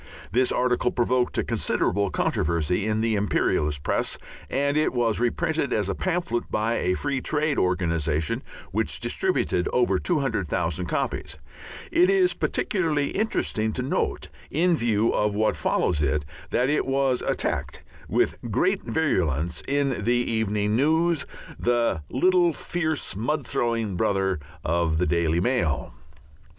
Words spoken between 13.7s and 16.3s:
to note, in view of what follows it,